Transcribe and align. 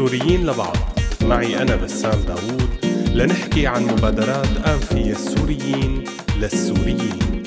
سوريين 0.00 0.46
لبعض. 0.46 0.76
معي 1.22 1.62
أنا 1.62 1.76
بسام 1.76 2.20
داوود. 2.20 2.70
لنحكي 3.14 3.66
عن 3.66 3.82
مبادرات 3.82 4.46
فيها 4.84 5.12
السوريين 5.12 6.04
للسوريين. 6.36 7.42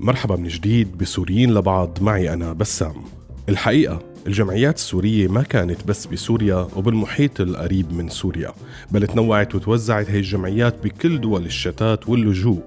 مرحبا 0.00 0.36
من 0.36 0.48
جديد 0.48 0.98
بسوريين 0.98 1.54
لبعض. 1.54 1.98
معي 2.00 2.32
أنا 2.32 2.52
بسام. 2.52 2.94
الحقيقة 3.48 4.11
الجمعيات 4.26 4.76
السورية 4.76 5.28
ما 5.28 5.42
كانت 5.42 5.86
بس 5.86 6.06
بسوريا 6.06 6.68
وبالمحيط 6.76 7.40
القريب 7.40 7.92
من 7.92 8.08
سوريا 8.08 8.52
بل 8.90 9.06
تنوعت 9.06 9.54
وتوزعت 9.54 10.10
هي 10.10 10.18
الجمعيات 10.18 10.84
بكل 10.84 11.20
دول 11.20 11.46
الشتات 11.46 12.08
واللجوء. 12.08 12.62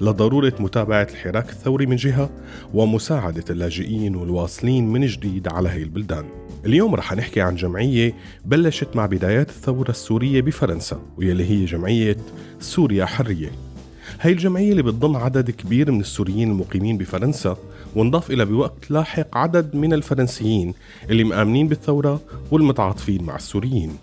لضرورة 0.00 0.52
متابعة 0.60 1.08
الحراك 1.10 1.50
الثوري 1.50 1.86
من 1.86 1.96
جهة 1.96 2.30
ومساعدة 2.74 3.44
اللاجئين 3.50 4.16
والواصلين 4.16 4.88
من 4.92 5.06
جديد 5.06 5.48
على 5.48 5.68
هي 5.68 5.82
البلدان. 5.82 6.24
اليوم 6.66 6.94
رح 6.94 7.12
نحكي 7.12 7.40
عن 7.40 7.54
جمعية 7.54 8.14
بلشت 8.44 8.96
مع 8.96 9.06
بدايات 9.06 9.50
الثورة 9.50 9.90
السورية 9.90 10.40
بفرنسا 10.40 11.00
ويلي 11.16 11.50
هي 11.50 11.64
جمعية 11.64 12.16
سوريا 12.60 13.04
حرية. 13.04 13.67
هاي 14.20 14.32
الجمعية 14.32 14.70
اللي 14.70 14.82
بتضم 14.82 15.16
عدد 15.16 15.50
كبير 15.50 15.92
من 15.92 16.00
السوريين 16.00 16.50
المقيمين 16.50 16.98
بفرنسا 16.98 17.56
وانضاف 17.96 18.30
إلى 18.30 18.44
بوقت 18.44 18.90
لاحق 18.90 19.36
عدد 19.36 19.76
من 19.76 19.92
الفرنسيين 19.92 20.74
اللي 21.10 21.24
مآمنين 21.24 21.68
بالثورة 21.68 22.20
والمتعاطفين 22.50 23.22
مع 23.22 23.36
السوريين. 23.36 23.96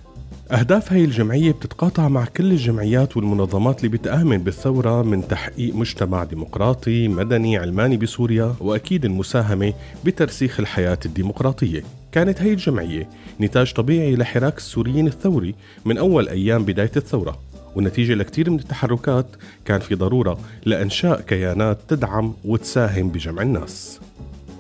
أهداف 0.52 0.94
هاي 0.94 1.04
الجمعية 1.04 1.52
بتتقاطع 1.52 2.08
مع 2.08 2.26
كل 2.26 2.52
الجمعيات 2.52 3.18
والمنظمات 3.18 3.86
اللي 3.86 3.98
بتآمن 3.98 4.38
بالثورة 4.38 5.02
من 5.02 5.28
تحقيق 5.28 5.76
مجتمع 5.76 6.24
ديمقراطي 6.24 7.08
مدني 7.08 7.58
علماني 7.58 7.98
بسوريا 7.98 8.56
وأكيد 8.60 9.06
المساهمة 9.06 9.74
بترسيخ 10.06 10.60
الحياة 10.60 11.00
الديمقراطية. 11.06 11.84
كانت 12.12 12.42
هاي 12.42 12.52
الجمعية 12.52 13.10
نتاج 13.42 13.74
طبيعي 13.74 14.16
لحراك 14.16 14.58
السوريين 14.58 15.08
الثوري 15.08 15.56
من 15.86 15.98
أول 15.98 16.30
أيام 16.30 16.66
بداية 16.66 16.92
الثورة. 16.98 17.40
ونتيجة 17.76 18.14
لكثير 18.14 18.50
من 18.50 18.60
التحركات 18.60 19.26
كان 19.66 19.80
في 19.80 19.96
ضرورة 19.96 20.40
لإنشاء 20.66 21.22
كيانات 21.22 21.78
تدعم 21.88 22.34
وتساهم 22.46 23.10
بجمع 23.10 23.42
الناس. 23.42 24.00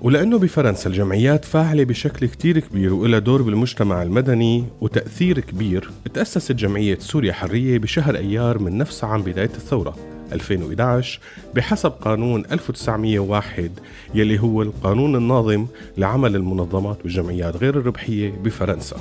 ولأنه 0.02 0.38
بفرنسا 0.39 0.89
الجمعيات 0.89 1.45
فاعلة 1.45 1.83
بشكل 1.83 2.25
كتير 2.25 2.59
كبير 2.59 2.94
وإلها 2.94 3.19
دور 3.19 3.41
بالمجتمع 3.41 4.03
المدني 4.03 4.66
وتأثير 4.81 5.39
كبير 5.39 5.89
تأسست 6.13 6.52
جمعية 6.52 6.97
سوريا 6.99 7.33
حرية 7.33 7.77
بشهر 7.77 8.16
أيار 8.16 8.59
من 8.59 8.77
نفس 8.77 9.03
عام 9.03 9.22
بداية 9.22 9.45
الثورة 9.45 9.95
2011 10.31 11.19
بحسب 11.55 11.89
قانون 11.89 12.44
1901 12.52 13.72
يلي 14.16 14.39
هو 14.39 14.61
القانون 14.61 15.16
الناظم 15.16 15.66
لعمل 15.97 16.35
المنظمات 16.35 16.97
والجمعيات 17.03 17.55
غير 17.55 17.79
الربحية 17.79 18.31
بفرنسا. 18.44 18.97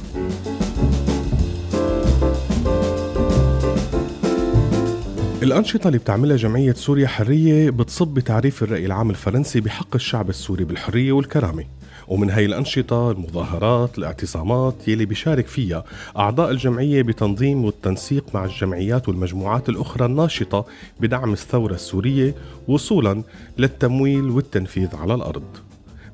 الأنشطة 5.44 5.88
اللي 5.88 5.98
بتعملها 5.98 6.36
جمعية 6.36 6.72
سوريا 6.72 7.06
حرية 7.06 7.70
بتصب 7.70 8.08
بتعريف 8.08 8.62
الرأي 8.62 8.86
العام 8.86 9.10
الفرنسي 9.10 9.60
بحق 9.60 9.94
الشعب 9.94 10.28
السوري 10.28 10.64
بالحرية 10.64 11.12
والكرامة. 11.12 11.64
ومن 12.08 12.30
هاي 12.30 12.44
الأنشطة 12.44 13.10
المظاهرات 13.10 13.98
الاعتصامات 13.98 14.88
يلي 14.88 15.04
بيشارك 15.04 15.46
فيها 15.46 15.84
أعضاء 16.16 16.50
الجمعية 16.50 17.02
بتنظيم 17.02 17.64
والتنسيق 17.64 18.24
مع 18.34 18.44
الجمعيات 18.44 19.08
والمجموعات 19.08 19.68
الأخرى 19.68 20.06
الناشطة 20.06 20.66
بدعم 21.00 21.32
الثورة 21.32 21.74
السورية 21.74 22.34
وصولا 22.68 23.22
للتمويل 23.58 24.30
والتنفيذ 24.30 24.96
على 24.96 25.14
الأرض. 25.14 25.44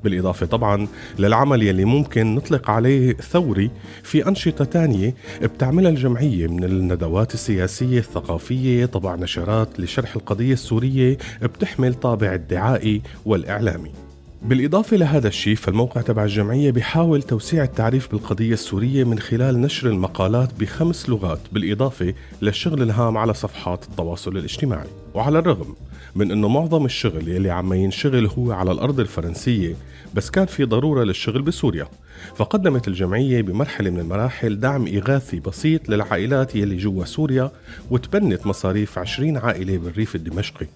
بالإضافة 0.05 0.47
طبعا 0.47 0.87
للعمل 1.19 1.63
يلي 1.63 1.85
ممكن 1.85 2.35
نطلق 2.35 2.71
عليه 2.71 3.13
ثوري 3.13 3.71
في 4.03 4.29
أنشطة 4.29 4.65
تانية 4.65 5.15
بتعملها 5.43 5.91
الجمعية 5.91 6.47
من 6.47 6.65
الندوات 6.65 7.35
السياسية 7.35 7.99
الثقافية 7.99 8.87
طبع 8.87 9.15
نشرات 9.15 9.81
لشرح 9.81 10.17
القضية 10.17 10.53
السورية 10.53 11.19
بتحمل 11.43 11.95
طابع 11.95 12.35
الدعائي 12.35 13.03
والإعلامي. 13.25 14.10
بالإضافة 14.43 14.97
لهذا 14.97 15.29
الشيء 15.29 15.57
فالموقع 15.57 16.01
تبع 16.01 16.25
الجمعية 16.25 16.71
بيحاول 16.71 17.23
توسيع 17.23 17.65
التعريف 17.65 18.11
بالقضية 18.11 18.53
السورية 18.53 19.05
من 19.05 19.19
خلال 19.19 19.61
نشر 19.61 19.89
المقالات 19.89 20.61
بخمس 20.61 21.09
لغات 21.09 21.39
بالإضافة 21.53 22.15
للشغل 22.43 22.83
الهام 22.83 23.19
على 23.19 23.35
صفحات 23.35 23.85
التواصل 23.85 24.37
الاجتماعي. 24.37 24.89
وعلى 25.15 25.39
الرغم 25.39 25.75
من 26.15 26.33
أنه 26.33 26.49
معظم 26.49 26.85
الشغل 26.85 27.29
يلي 27.29 27.51
عم 27.51 27.73
ينشغل 27.73 28.27
هو 28.27 28.53
على 28.53 28.73
الأرض 28.73 29.01
الفرنسية 29.01 29.77
بس 30.15 30.31
كان 30.31 30.47
في 30.47 30.65
ضرورة 30.65 31.05
للشغل 31.05 31.43
بسوريا. 31.43 31.89
فقدمت 32.37 32.89
الجمعية 32.89 33.43
بمرحلة 33.43 33.91
من 33.91 34.01
المراحل 34.01 34.61
دعم 34.61 34.87
إغاثي 34.87 35.41
بسيط 35.41 35.89
للعائلات 35.89 36.57
يلي 36.57 36.77
جوا 36.77 37.05
سوريا 37.05 37.51
وتبنت 37.91 38.47
مصاريف 38.47 38.99
20 38.99 39.37
عائلة 39.37 39.79
بالريف 39.79 40.15
الدمشقي. 40.15 40.67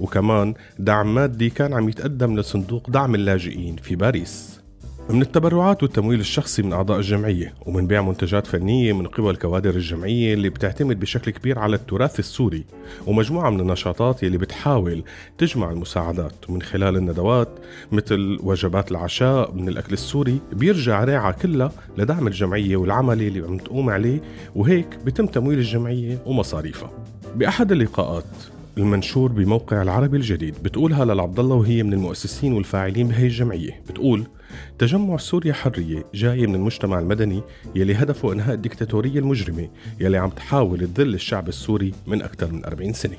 وكمان 0.00 0.54
دعم 0.78 1.14
مادي 1.14 1.50
كان 1.50 1.72
عم 1.72 1.88
يتقدم 1.88 2.40
لصندوق 2.40 2.90
دعم 2.90 3.14
اللاجئين 3.14 3.76
في 3.76 3.96
باريس. 3.96 4.61
من 5.10 5.22
التبرعات 5.22 5.82
والتمويل 5.82 6.20
الشخصي 6.20 6.62
من 6.62 6.72
أعضاء 6.72 6.98
الجمعية 6.98 7.54
ومن 7.66 7.86
بيع 7.86 8.02
منتجات 8.02 8.46
فنية 8.46 8.92
من 8.92 9.06
قبل 9.06 9.36
كوادر 9.36 9.70
الجمعية 9.74 10.34
اللي 10.34 10.48
بتعتمد 10.48 11.00
بشكل 11.00 11.30
كبير 11.30 11.58
على 11.58 11.76
التراث 11.76 12.18
السوري 12.18 12.64
ومجموعة 13.06 13.50
من 13.50 13.60
النشاطات 13.60 14.24
اللي 14.24 14.38
بتحاول 14.38 15.04
تجمع 15.38 15.70
المساعدات. 15.70 16.32
ومن 16.48 16.62
خلال 16.62 16.96
الندوات 16.96 17.48
مثل 17.92 18.38
وجبات 18.42 18.90
العشاء 18.90 19.52
من 19.52 19.68
الأكل 19.68 19.92
السوري 19.92 20.38
بيرجع 20.52 21.04
ريعة 21.04 21.32
كلها 21.42 21.72
لدعم 21.98 22.26
الجمعية 22.26 22.76
والعمل 22.76 23.22
اللي 23.22 23.46
عم 23.46 23.56
تقوم 23.58 23.90
عليه 23.90 24.20
وهيك 24.54 24.98
بتم 25.04 25.26
تمويل 25.26 25.58
الجمعية 25.58 26.22
ومصاريفها. 26.26 26.90
بأحد 27.36 27.72
اللقاءات 27.72 28.24
المنشور 28.78 29.32
بموقع 29.32 29.82
العربي 29.82 30.16
الجديد 30.16 30.54
بتقول 30.62 30.92
هلا 30.92 31.12
العبد 31.12 31.38
الله 31.40 31.56
وهي 31.56 31.82
من 31.82 31.92
المؤسسين 31.92 32.52
والفاعلين 32.52 33.08
بهي 33.08 33.26
الجمعية. 33.26 33.80
بتقول 33.90 34.24
تجمع 34.78 35.16
سوريا 35.16 35.52
حرية 35.52 36.04
جاي 36.14 36.46
من 36.46 36.54
المجتمع 36.54 36.98
المدني 36.98 37.42
يلي 37.74 37.94
هدفه 37.94 38.32
إنهاء 38.32 38.54
الدكتاتورية 38.54 39.18
المجرمة 39.18 39.68
يلي 40.00 40.18
عم 40.18 40.30
تحاول 40.30 40.78
تذل 40.78 41.14
الشعب 41.14 41.48
السوري 41.48 41.92
من 42.06 42.22
أكثر 42.22 42.52
من 42.52 42.64
40 42.64 42.92
سنة. 42.92 43.16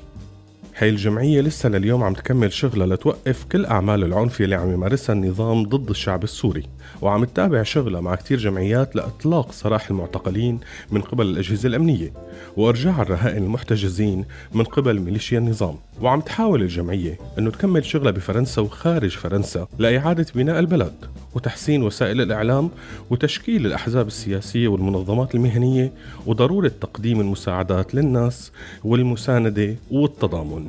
هاي 0.76 0.88
الجمعية 0.88 1.40
لسه 1.40 1.68
لليوم 1.68 2.02
عم 2.02 2.14
تكمل 2.14 2.52
شغلها 2.52 2.86
لتوقف 2.86 3.44
كل 3.44 3.66
أعمال 3.66 4.04
العنف 4.04 4.40
اللي 4.40 4.54
عم 4.54 4.72
يمارسها 4.72 5.12
النظام 5.12 5.62
ضد 5.62 5.90
الشعب 5.90 6.24
السوري. 6.24 6.66
وعم 7.02 7.24
تتابع 7.24 7.62
شغلها 7.62 8.00
مع 8.00 8.14
كتير 8.14 8.38
جمعيات 8.38 8.96
لإطلاق 8.96 9.52
سراح 9.52 9.90
المعتقلين 9.90 10.60
من 10.90 11.00
قبل 11.00 11.26
الأجهزة 11.26 11.66
الأمنية 11.66 12.12
وإرجاع 12.56 13.02
الرهائن 13.02 13.42
المحتجزين 13.42 14.24
من 14.54 14.64
قبل 14.64 15.00
ميليشيا 15.00 15.38
النظام. 15.38 15.76
وعم 16.00 16.20
تحاول 16.20 16.62
الجمعية 16.62 17.18
أنه 17.38 17.50
تكمل 17.50 17.84
شغلها 17.84 18.12
بفرنسا 18.12 18.62
وخارج 18.62 19.10
فرنسا 19.10 19.66
لإعادة 19.78 20.26
بناء 20.34 20.58
البلد 20.58 20.94
وتحسين 21.34 21.82
وسائل 21.82 22.20
الإعلام 22.20 22.70
وتشكيل 23.10 23.66
الأحزاب 23.66 24.06
السياسية 24.06 24.68
والمنظمات 24.68 25.34
المهنية 25.34 25.92
وضرورة 26.26 26.72
تقديم 26.80 27.20
المساعدات 27.20 27.94
للناس 27.94 28.52
والمساندة 28.84 29.76
والتضامن. 29.90 30.66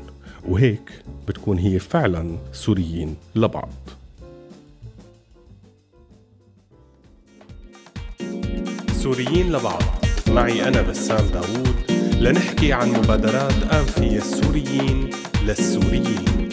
وهيك 0.47 0.92
بتكون 1.28 1.58
هي 1.58 1.80
فعلا 1.80 2.38
سوريين 2.53 3.16
لبعض. 3.36 3.74
سوريين 9.05 9.52
لبعض. 9.52 9.84
معي 10.28 10.67
أنا 10.67 10.81
بسام 10.81 11.28
داوود. 11.28 11.75
لنحكي 12.19 12.73
عن 12.73 12.90
مبادرات 12.90 13.53
فيها 13.85 14.17
السوريين 14.17 15.09
للسوريين. 15.43 16.45